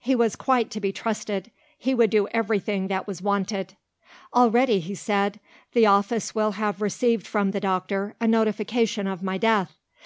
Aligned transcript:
He 0.00 0.14
was 0.14 0.34
quite 0.34 0.70
to 0.70 0.80
be 0.80 0.92
trusted 0.92 1.50
he 1.76 1.94
would 1.94 2.08
do 2.08 2.26
everything 2.28 2.86
that 2.88 3.06
was 3.06 3.20
wanted. 3.20 3.76
"Already," 4.34 4.80
he 4.80 4.94
said, 4.94 5.40
"the 5.74 5.84
Office 5.84 6.34
will 6.34 6.52
have 6.52 6.80
received 6.80 7.26
from 7.26 7.50
the 7.50 7.60
doctor 7.60 8.16
a 8.18 8.26
notification 8.26 9.06
of 9.06 9.22
my 9.22 9.36
death. 9.36 9.76